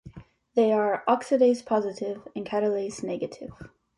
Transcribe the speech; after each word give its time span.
They 0.55 0.71
are 0.71 1.03
oxidase 1.07 1.63
positive 1.63 2.27
and 2.35 2.43
catalase 2.43 3.03
negative. 3.03 3.51